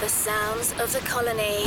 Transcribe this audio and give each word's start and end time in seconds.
The 0.00 0.08
sounds 0.08 0.72
of 0.80 0.92
the 0.92 1.00
colony. 1.00 1.66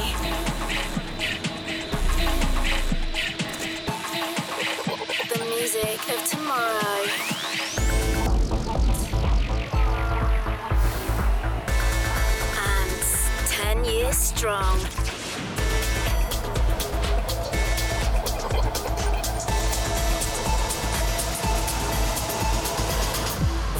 The 5.27 5.45
music 5.49 5.99
of 6.09 6.23
tomorrow. 6.29 7.05
ten 13.47 13.83
years 13.83 14.17
strong. 14.17 14.79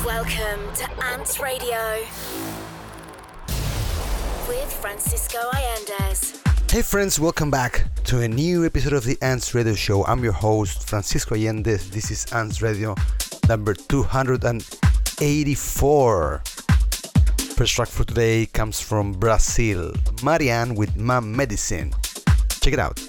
Welcome 0.06 0.74
to 0.76 1.04
Ants 1.04 1.40
Radio 1.40 2.06
with 4.52 4.72
Francisco 4.74 5.38
Allendes. 5.54 6.42
Hey 6.70 6.82
friends, 6.82 7.18
welcome 7.18 7.50
back 7.50 7.86
to 8.04 8.20
a 8.20 8.28
new 8.28 8.66
episode 8.66 8.92
of 8.92 9.06
the 9.06 9.18
Ants 9.22 9.56
Radio 9.56 9.74
Show. 9.74 10.04
I'm 10.04 10.22
your 10.22 10.34
host, 10.34 10.90
Francisco 10.90 11.36
Allendes. 11.36 11.90
This 11.90 12.12
is 12.12 12.26
Ants 12.34 12.62
Radio 12.62 12.94
number 13.48 13.74
284. 13.74 16.42
First 17.56 17.76
track 17.76 17.88
for 17.88 18.04
today 18.04 18.46
comes 18.48 18.82
from 18.82 19.14
Brazil, 19.14 19.94
Marian 20.22 20.76
with 20.76 20.98
Mom 20.98 21.34
Medicine. 21.34 21.94
Check 22.60 22.74
it 22.74 22.80
out. 22.80 23.00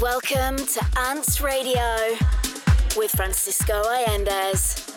Welcome 0.00 0.56
to 0.56 0.84
Ants 0.98 1.40
Radio 1.40 2.16
with 2.96 3.12
Francisco 3.12 3.80
Allendes. 3.80 4.95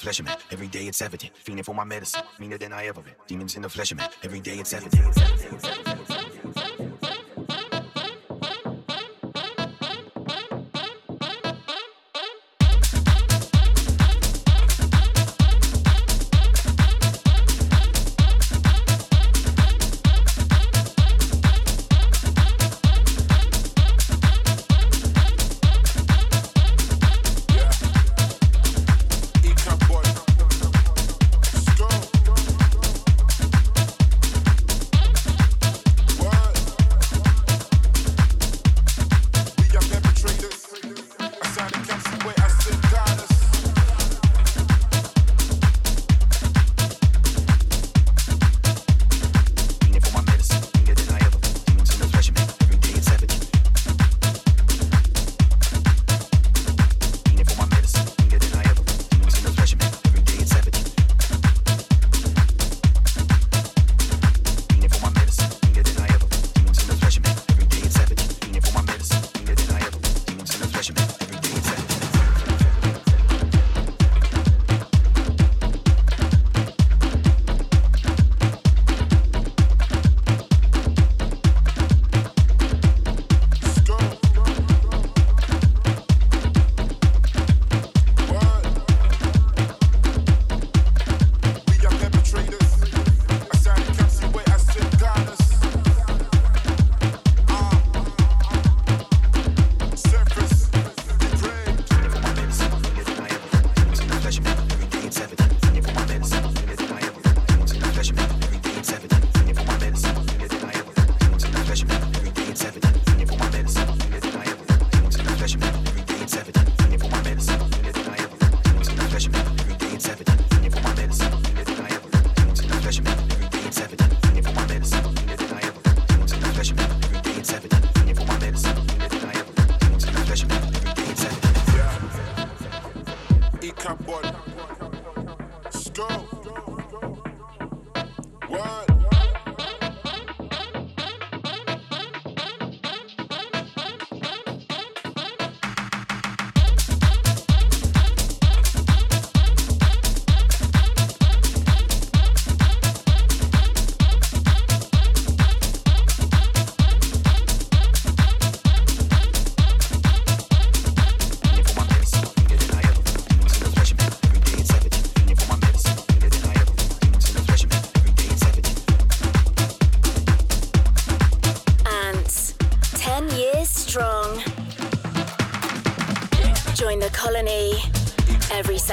flesh 0.00 0.20
of 0.20 0.26
man. 0.26 0.36
Every 0.50 0.68
day 0.68 0.86
it's 0.86 1.02
evident. 1.02 1.36
Feeling 1.36 1.62
for 1.62 1.74
my 1.74 1.84
medicine, 1.84 2.22
meaner 2.38 2.58
than 2.58 2.72
I 2.72 2.86
ever 2.86 3.02
been. 3.02 3.14
Demons 3.26 3.56
in 3.56 3.62
the 3.62 3.68
flesh 3.68 3.92
of 3.92 3.98
man. 3.98 4.08
Every 4.24 4.40
day 4.40 4.58
it's 4.58 4.72
evident. 4.72 5.89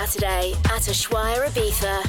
Saturday 0.07 0.53
at 0.71 0.87
Ushuaia 0.87 1.49
Ibiza. 1.49 2.06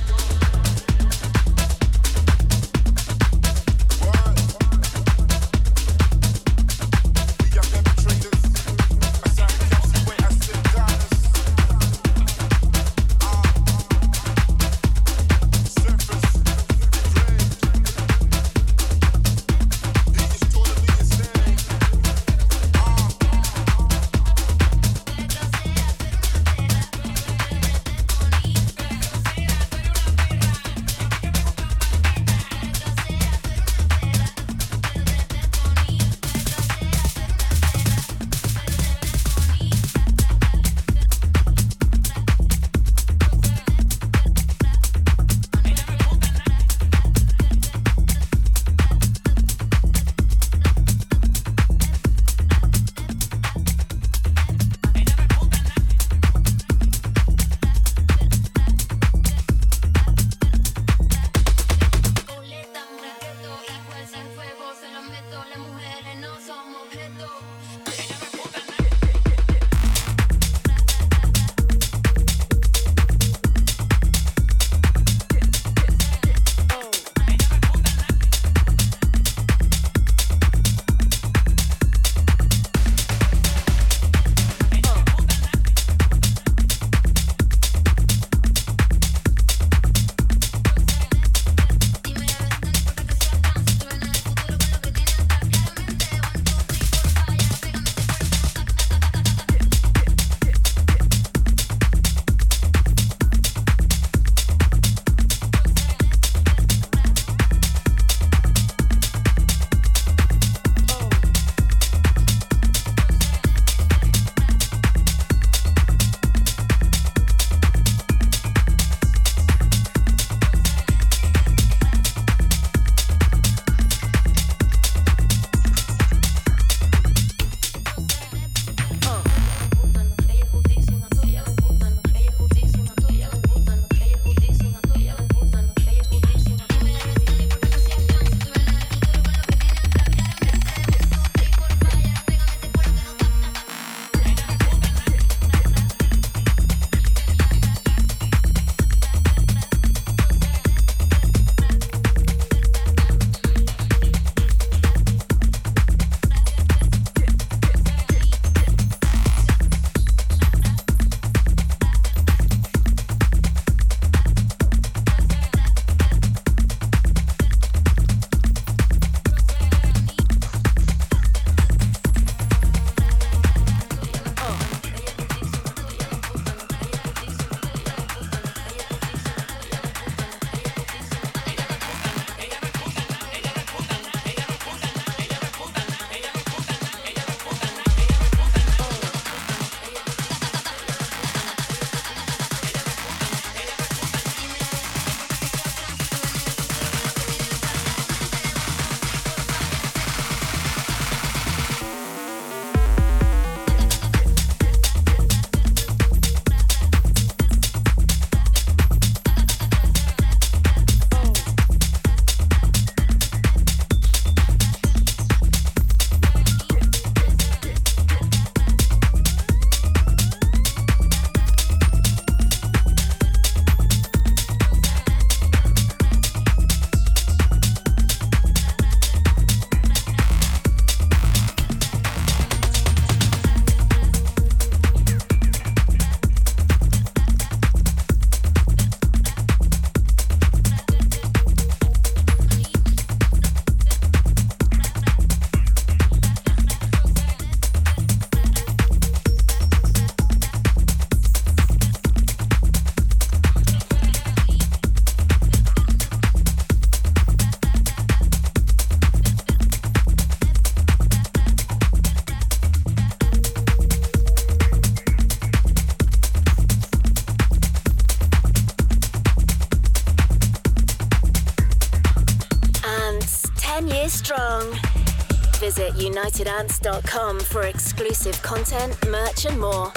For 276.39 277.63
exclusive 277.63 278.41
content, 278.43 278.95
merch, 279.09 279.45
and 279.47 279.59
more. 279.59 279.91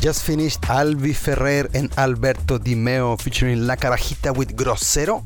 Just 0.00 0.22
finished 0.24 0.60
Alvii 0.68 1.12
Ferrer 1.12 1.68
and 1.74 1.92
Alberto 1.98 2.58
Dimeo 2.58 3.20
featuring 3.20 3.66
La 3.66 3.74
Carajita 3.74 4.32
with 4.36 4.54
Grosero. 4.56 5.24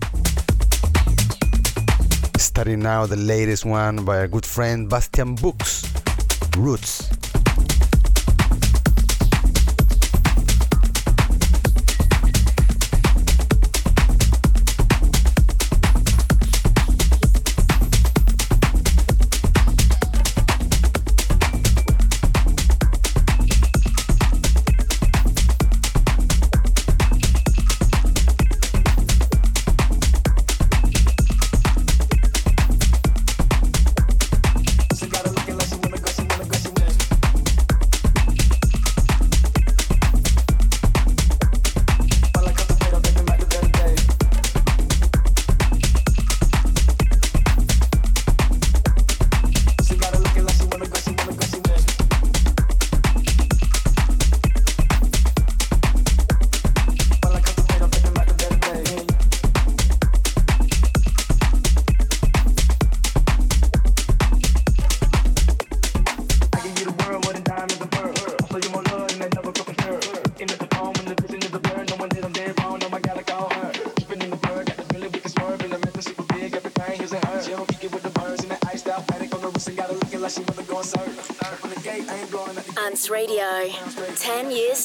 Starting 2.39 2.79
now 2.79 3.05
the 3.05 3.17
latest 3.17 3.67
one 3.67 4.03
by 4.07 4.21
our 4.21 4.29
good 4.29 4.47
friend 4.47 4.89
Bastian 4.89 5.35
Bux, 5.35 5.85
Roots. 6.57 7.10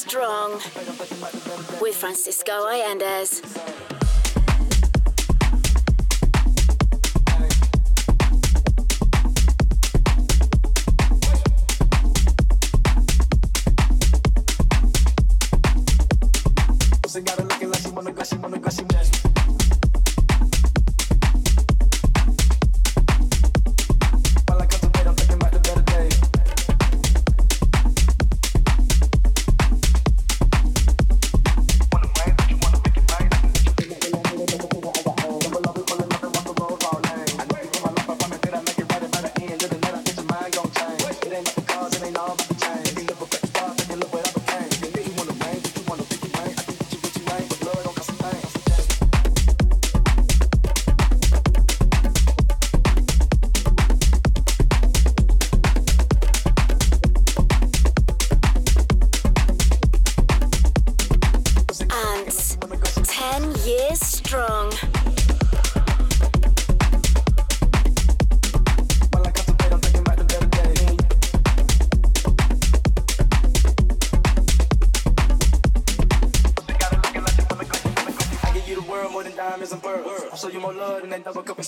Strong, 0.08 0.52
with 1.80 1.96
Francisco 1.96 2.68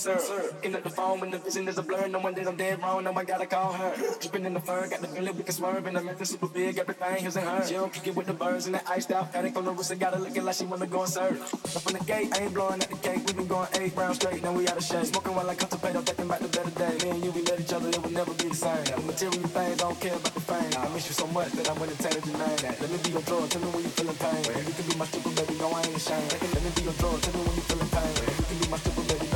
Allendes. 0.09 0.27
swerving. 0.27 0.71
The 0.71 0.89
phone 0.89 1.19
when 1.19 1.31
the 1.31 1.37
vision 1.37 1.67
is 1.67 1.77
a 1.77 1.83
blur. 1.83 2.07
No 2.07 2.19
one 2.19 2.33
did 2.33 2.47
I'm 2.47 2.55
dead 2.55 2.81
wrong. 2.81 3.03
Now 3.03 3.13
I 3.13 3.23
gotta 3.23 3.45
call 3.45 3.73
her. 3.73 3.93
Dripping 4.19 4.45
in 4.45 4.53
the 4.53 4.59
fur, 4.59 4.87
got 4.89 5.01
the 5.01 5.07
feeling 5.07 5.35
we 5.37 5.43
can 5.43 5.53
swerve. 5.53 5.85
And 5.85 5.97
I'm 5.97 6.05
method 6.05 6.27
super 6.27 6.47
big, 6.47 6.77
everything 6.77 7.23
his 7.23 7.35
and 7.35 7.47
her. 7.47 7.65
She 7.65 7.73
don't 7.73 7.93
kick 7.93 8.07
it 8.07 8.15
with 8.15 8.27
the 8.27 8.33
birds 8.33 8.65
and 8.65 8.75
the 8.75 8.89
iced 8.89 9.11
out. 9.11 9.31
Paddock 9.33 9.55
on 9.57 9.65
the 9.65 9.71
wrist 9.71 9.91
and 9.91 9.99
got 9.99 10.13
her 10.13 10.19
looking 10.19 10.43
like 10.43 10.55
she 10.55 10.65
wanna 10.65 10.87
go 10.87 11.01
and 11.01 11.11
serve. 11.11 11.41
Up 11.75 11.85
in 11.87 11.97
the 11.97 12.03
gate, 12.05 12.29
I 12.35 12.43
ain't 12.43 12.53
blowing 12.53 12.81
at 12.81 12.89
the 12.89 12.97
cake. 12.97 13.21
We 13.27 13.33
been 13.33 13.47
going 13.47 13.67
eight 13.73 13.95
rounds 13.95 14.17
straight, 14.17 14.41
now 14.43 14.53
we 14.53 14.67
out 14.67 14.77
of 14.77 14.83
shape. 14.83 15.05
Smoking 15.05 15.35
while 15.35 15.49
I 15.49 15.55
contemplate, 15.55 15.95
I'm 15.95 16.03
thinking 16.03 16.25
about 16.25 16.39
the 16.39 16.47
better 16.47 16.71
day. 16.71 17.05
Me 17.05 17.09
and 17.11 17.23
you, 17.23 17.31
we 17.31 17.41
met 17.43 17.59
each 17.59 17.73
other, 17.73 17.89
it 17.89 18.01
would 18.01 18.13
never 18.13 18.33
be 18.33 18.49
the 18.49 18.55
same. 18.55 18.83
The 18.85 19.01
material 19.01 19.47
things, 19.47 19.77
don't 19.77 19.99
care 19.99 20.15
about 20.15 20.33
the 20.33 20.41
fame. 20.41 20.71
I 20.77 20.89
miss 20.93 21.07
you 21.07 21.13
so 21.13 21.27
much 21.27 21.51
that 21.53 21.69
I 21.69 21.73
went 21.73 21.91
and 21.91 21.99
tatted 21.99 22.25
your 22.25 22.37
name. 22.37 22.57
Let 22.81 22.89
me 22.89 22.97
be 23.03 23.09
your 23.11 23.21
drug, 23.21 23.49
tell 23.49 23.61
me 23.61 23.69
when 23.69 23.83
you 23.83 23.89
feeling 23.89 24.15
pain. 24.17 24.41
You 24.67 24.73
can 24.73 24.85
be 24.89 24.95
my 24.97 25.05
stripper, 25.05 25.31
baby, 25.37 25.53
no, 25.59 25.67
I 25.69 25.81
ain't 25.85 25.95
ashamed. 25.95 26.31
Let 26.33 26.63
me 26.63 26.71
be 26.75 26.81
your 26.83 26.97
drug, 26.97 27.21
tell 27.21 27.33
me 27.33 27.41
when 27.45 27.55
you 27.55 27.65
feeling 27.69 27.91
pain. 27.93 28.13
You 28.17 28.45
can 28.49 28.57
be 28.59 28.67
my 28.69 28.77
stripper, 28.77 29.03
baby, 29.05 29.28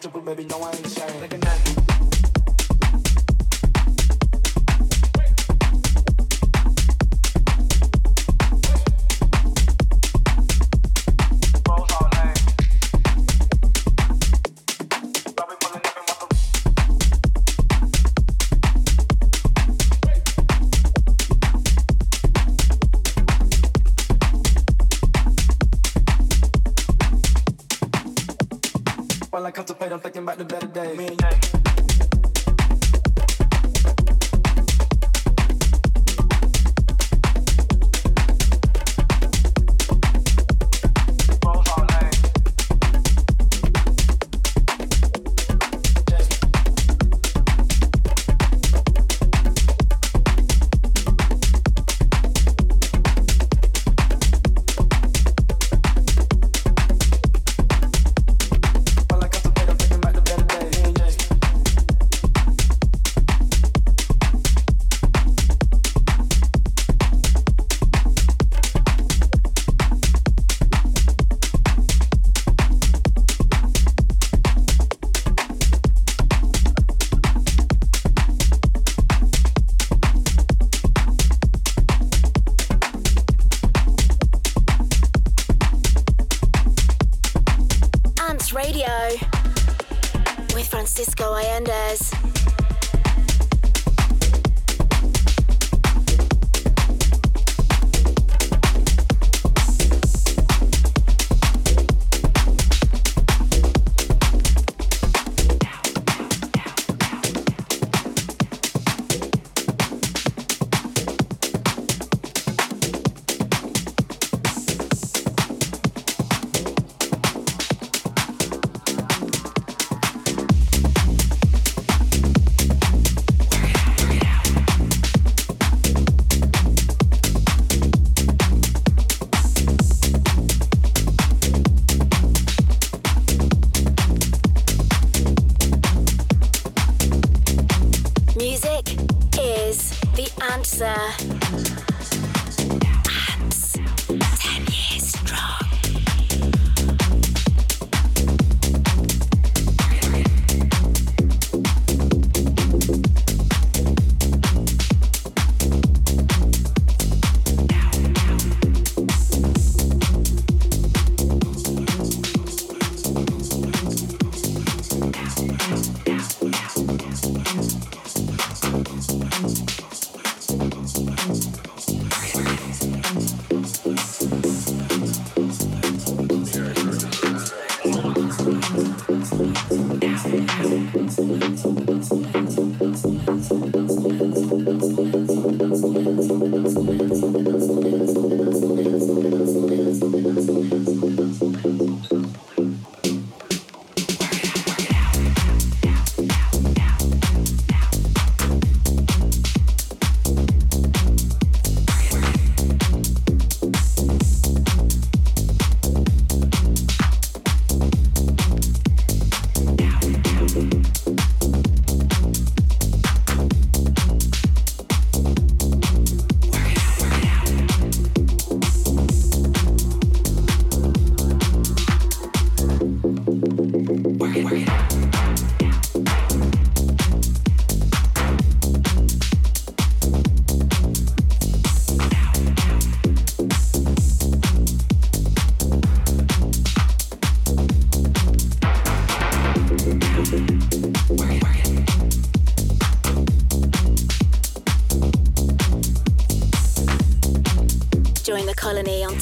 stripper, 0.00 0.20
baby, 0.20 0.44
no, 0.46 0.62
I 0.62 0.70
ain't 0.70 0.86
ashamed. 0.86 1.20
Like 1.20 1.34
a 1.34 1.38
night. 1.38 1.79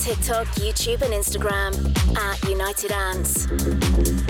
TikTok, 0.09 0.47
YouTube, 0.57 1.03
and 1.03 1.13
Instagram 1.13 1.75
at 2.17 2.49
United 2.49 2.93
Ants. 2.93 4.28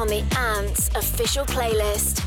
On 0.00 0.06
the 0.06 0.24
Ants 0.38 0.88
official 0.96 1.44
playlist. 1.44 2.24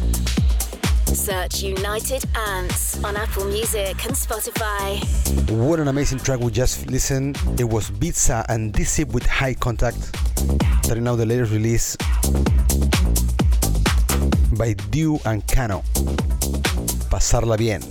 Search 1.07 1.63
United 1.63 2.23
Ants 2.37 3.03
on 3.03 3.17
Apple 3.17 3.45
Music 3.45 4.05
and 4.05 4.13
Spotify. 4.13 5.01
What 5.49 5.79
an 5.79 5.87
amazing 5.87 6.19
track 6.19 6.39
we 6.39 6.51
just 6.51 6.85
listened. 6.91 7.39
It 7.57 7.63
was 7.63 7.89
Bizza 7.89 8.45
and 8.47 8.71
Discip 8.71 9.11
with 9.11 9.25
High 9.25 9.55
Contact. 9.55 9.97
That 10.83 10.97
is 10.97 11.03
now 11.03 11.15
the 11.15 11.25
latest 11.25 11.51
release 11.51 11.97
by 14.55 14.73
Dew 14.91 15.19
and 15.25 15.41
Cano. 15.47 15.81
Pasarla 17.09 17.57
bien. 17.57 17.81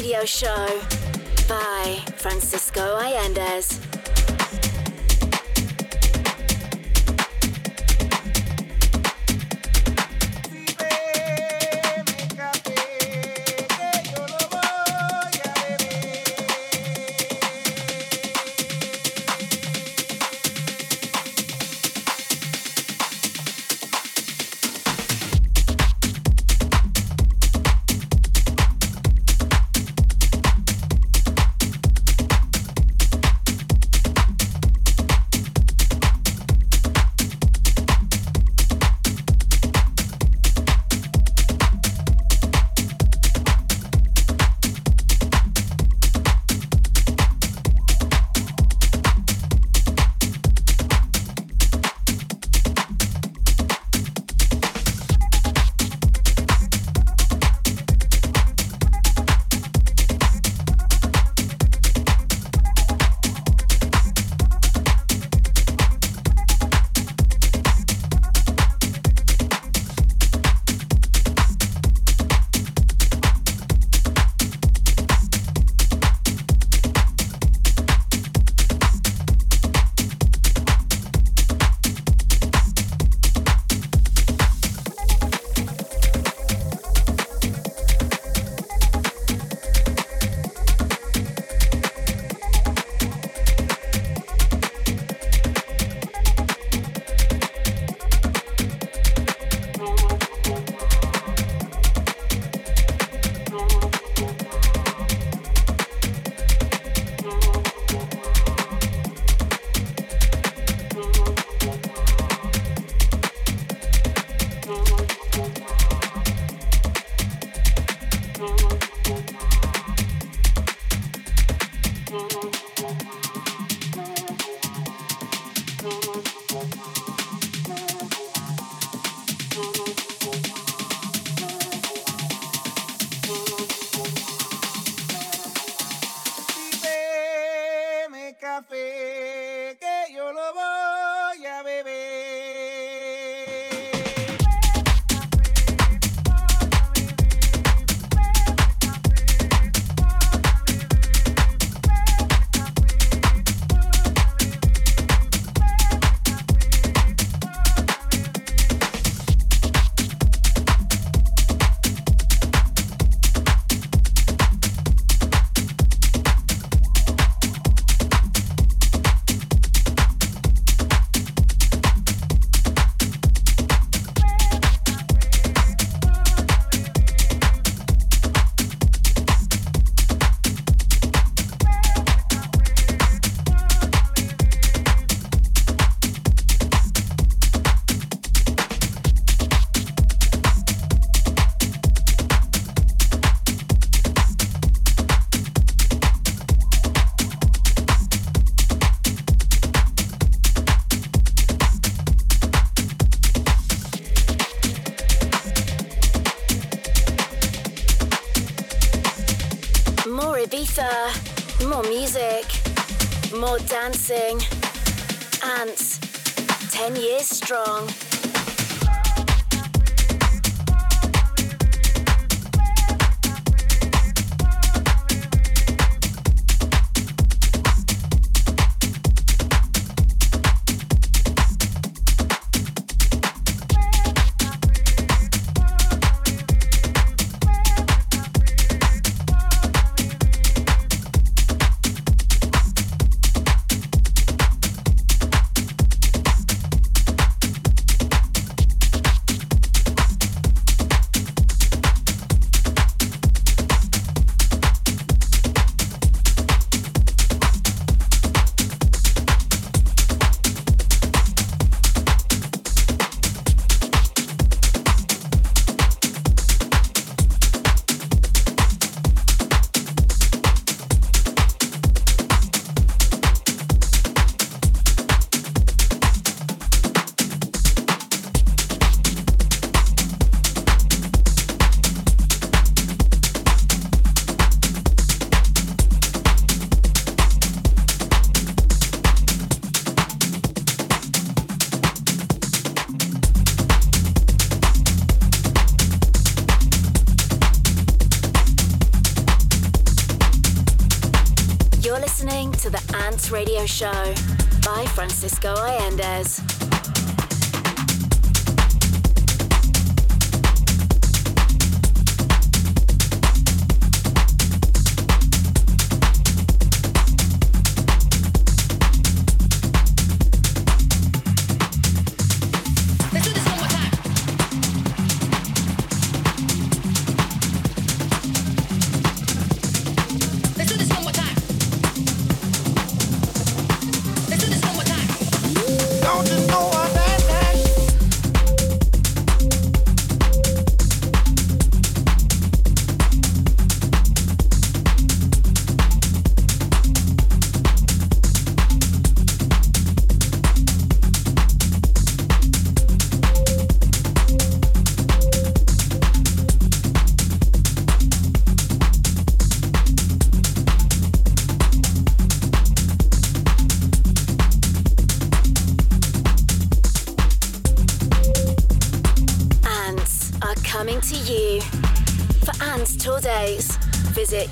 Radio 0.00 0.24
show 0.24 0.69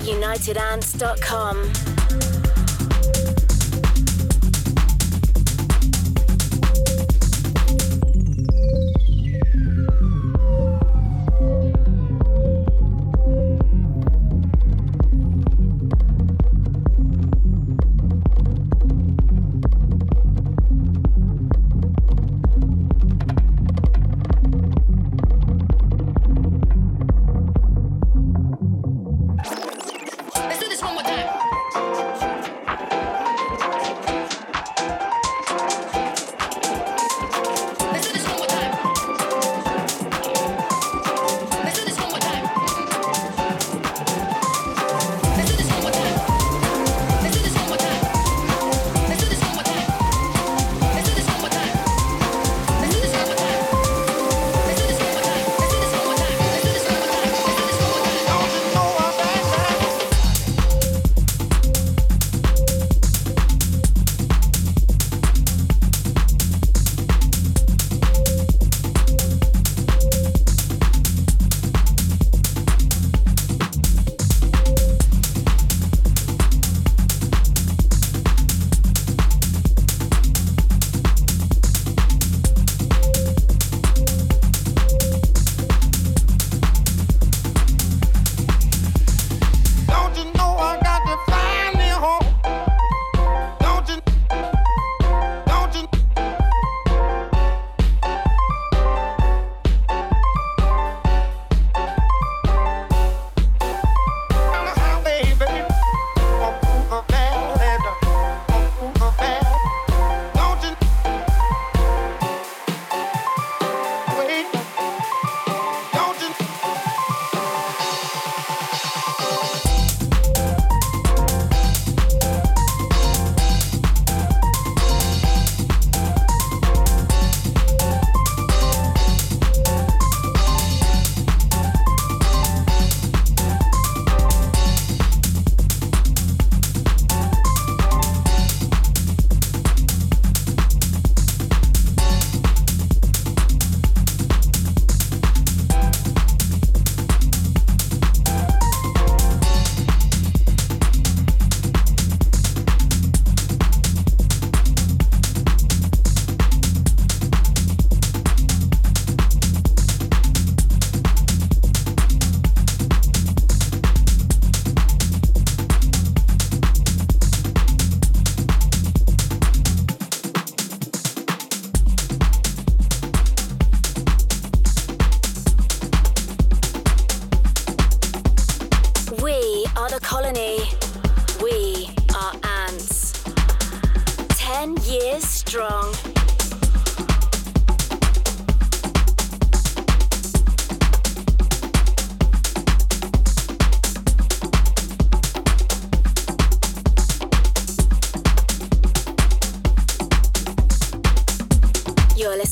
unitedants.com. 0.09 1.78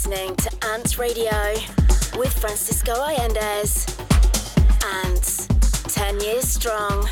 listening 0.08 0.36
to 0.38 0.68
Ants 0.68 0.98
Radio 0.98 1.54
with 2.18 2.32
Francisco 2.40 2.94
Allendes. 2.94 3.86
Ants, 5.04 5.48
10 5.94 6.22
years 6.22 6.48
strong. 6.48 7.10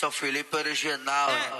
São 0.00 0.10
Felipe 0.10 0.56
original. 0.56 1.28
É. 1.28 1.59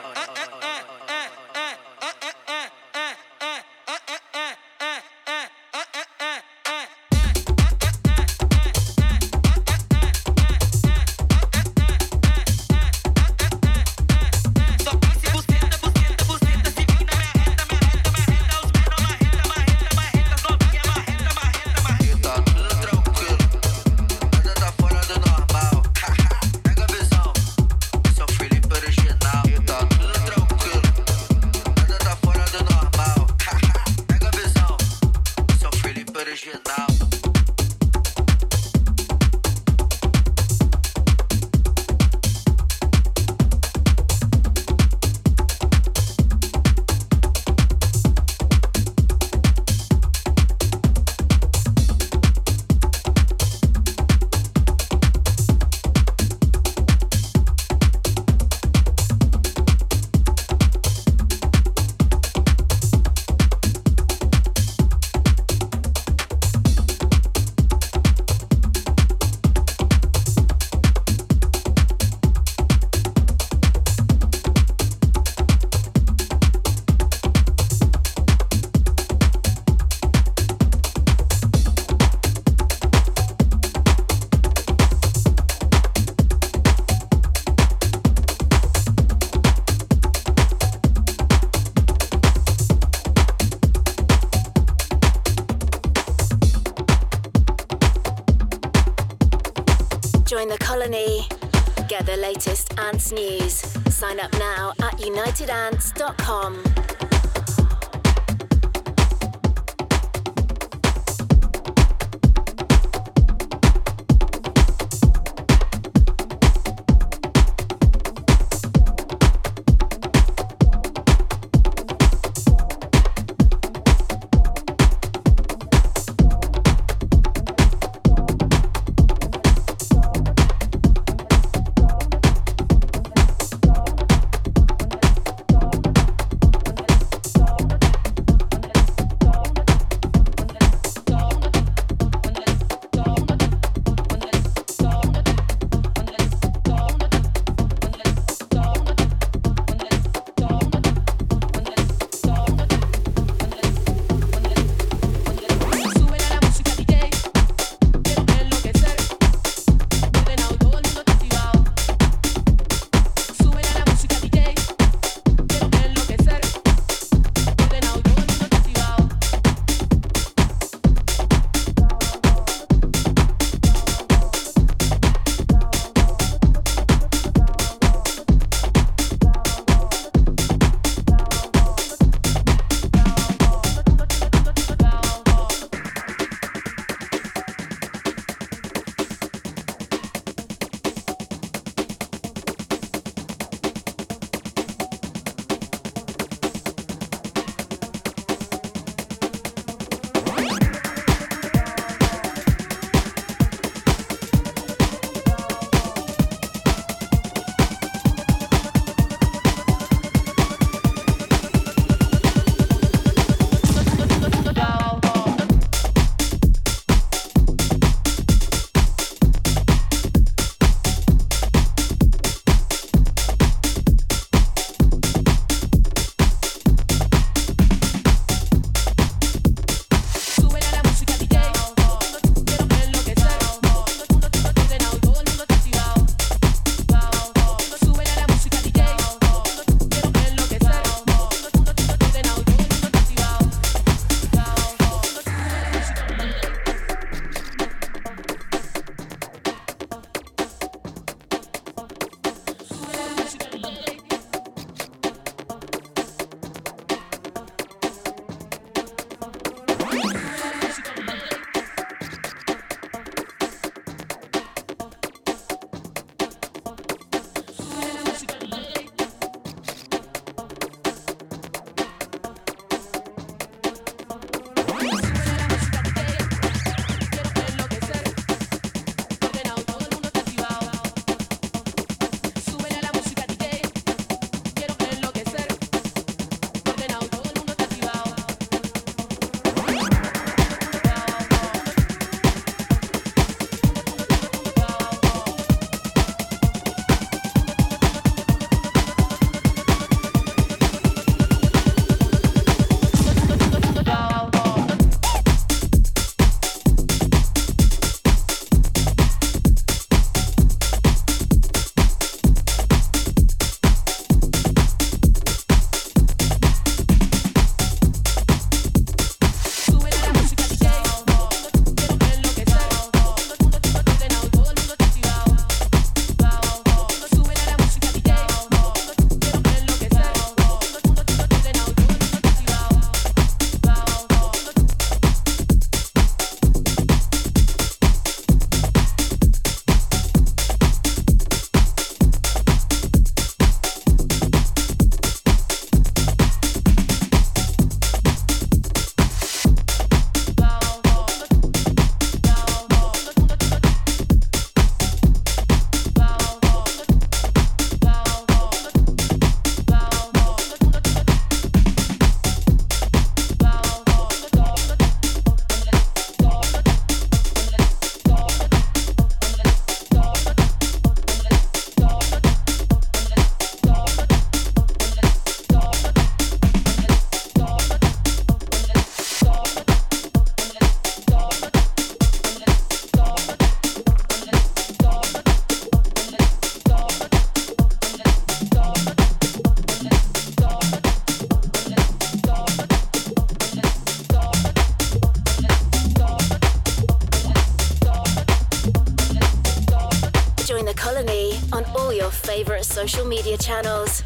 social 402.86 403.04
media 403.06 403.36
channels. 403.36 404.02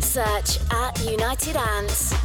Search 0.00 0.58
at 0.72 0.98
United 1.08 1.54
Ants. 1.54 2.15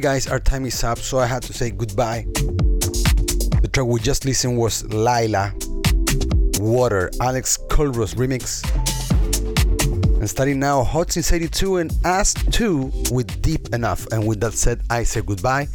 Guys, 0.00 0.26
our 0.28 0.40
time 0.40 0.64
is 0.64 0.82
up, 0.82 0.98
so 0.98 1.18
I 1.18 1.26
had 1.26 1.42
to 1.42 1.52
say 1.52 1.70
goodbye. 1.70 2.24
The 2.32 3.68
track 3.70 3.86
we 3.86 4.00
just 4.00 4.24
listened 4.24 4.56
was 4.56 4.82
Lyla, 4.84 5.52
Water, 6.58 7.10
Alex 7.20 7.58
Culross 7.68 8.14
remix. 8.14 8.64
And 10.18 10.30
starting 10.30 10.58
now, 10.58 10.84
Hot 10.84 11.12
Since 11.12 11.34
82 11.34 11.76
and 11.76 11.92
Us 12.06 12.32
2 12.32 12.90
with 13.10 13.42
Deep 13.42 13.74
Enough. 13.74 14.06
And 14.10 14.26
with 14.26 14.40
that 14.40 14.54
said, 14.54 14.80
I 14.88 15.02
say 15.02 15.20
goodbye. 15.20 15.68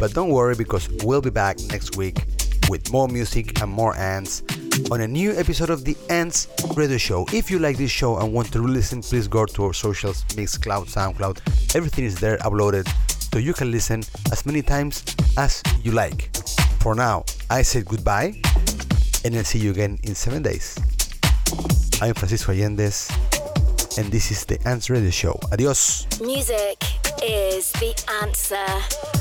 But 0.00 0.14
don't 0.14 0.30
worry 0.30 0.54
because 0.54 0.88
we'll 1.04 1.20
be 1.20 1.28
back 1.28 1.58
next 1.68 1.98
week 1.98 2.24
with 2.70 2.90
more 2.90 3.08
music 3.08 3.60
and 3.60 3.70
more 3.70 3.94
ants 3.96 4.42
on 4.90 5.02
a 5.02 5.08
new 5.08 5.32
episode 5.36 5.68
of 5.68 5.84
the 5.84 5.96
Ants 6.08 6.48
Radio 6.76 6.96
Show. 6.96 7.26
If 7.30 7.50
you 7.50 7.58
like 7.58 7.76
this 7.76 7.90
show 7.90 8.16
and 8.16 8.32
want 8.32 8.52
to 8.52 8.58
listen, 8.58 9.02
please 9.02 9.28
go 9.28 9.44
to 9.44 9.64
our 9.64 9.74
socials, 9.74 10.24
Mixcloud, 10.28 10.86
SoundCloud. 10.86 11.74
Everything 11.76 12.06
is 12.06 12.18
there 12.18 12.38
uploaded 12.38 12.90
so 13.32 13.38
you 13.38 13.52
can 13.52 13.70
listen 13.70 14.02
as 14.32 14.46
many 14.46 14.62
times 14.62 15.04
as 15.36 15.62
you 15.82 15.92
like. 15.92 16.34
For 16.80 16.94
now, 16.94 17.24
I 17.50 17.62
said 17.62 17.84
goodbye 17.84 18.40
and 19.24 19.36
I'll 19.36 19.44
see 19.44 19.58
you 19.58 19.70
again 19.70 19.98
in 20.02 20.14
seven 20.14 20.42
days. 20.42 20.78
I'm 22.00 22.14
Francisco 22.14 22.52
Allendes 22.52 23.10
and 23.98 24.12
this 24.12 24.30
is 24.30 24.44
the 24.44 24.58
Ants 24.68 24.90
Radio 24.90 25.10
Show. 25.10 25.38
Adios. 25.52 26.06
Music 26.20 26.82
is 27.22 27.72
the 27.72 27.94
answer. 28.22 29.15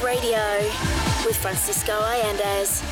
Radio 0.00 0.38
with 1.24 1.36
Francisco 1.36 1.92
Allendes. 1.92 2.83